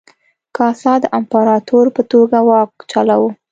کاسا 0.57 0.93
د 1.03 1.05
امپراتور 1.17 1.85
په 1.95 2.01
توګه 2.11 2.37
واک 2.47 2.71
چلاوه. 2.91 3.29